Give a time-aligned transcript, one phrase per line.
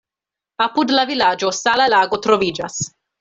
[0.65, 2.81] Apud la vilaĝo sala lago troviĝas.